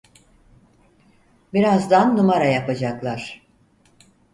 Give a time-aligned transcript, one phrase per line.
[1.53, 3.41] Birazdan numara yapacaklar!